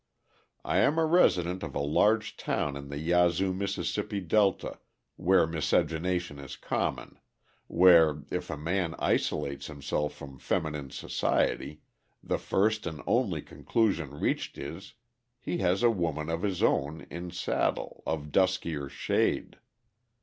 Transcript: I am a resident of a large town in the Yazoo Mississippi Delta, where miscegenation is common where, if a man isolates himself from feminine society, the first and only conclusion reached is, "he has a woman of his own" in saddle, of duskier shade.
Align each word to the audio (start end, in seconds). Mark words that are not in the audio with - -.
I 0.65 0.77
am 0.79 0.97
a 0.97 1.05
resident 1.05 1.61
of 1.61 1.75
a 1.75 1.79
large 1.79 2.35
town 2.35 2.75
in 2.75 2.89
the 2.89 2.97
Yazoo 2.97 3.53
Mississippi 3.53 4.19
Delta, 4.19 4.79
where 5.15 5.45
miscegenation 5.45 6.39
is 6.39 6.55
common 6.55 7.19
where, 7.67 8.23
if 8.31 8.49
a 8.49 8.57
man 8.57 8.95
isolates 8.97 9.67
himself 9.67 10.15
from 10.15 10.39
feminine 10.39 10.89
society, 10.89 11.81
the 12.23 12.39
first 12.39 12.87
and 12.87 13.03
only 13.05 13.43
conclusion 13.43 14.19
reached 14.19 14.57
is, 14.57 14.95
"he 15.39 15.59
has 15.59 15.83
a 15.83 15.91
woman 15.91 16.29
of 16.31 16.41
his 16.41 16.63
own" 16.63 17.05
in 17.11 17.29
saddle, 17.29 18.01
of 18.07 18.31
duskier 18.31 18.89
shade. 18.89 19.59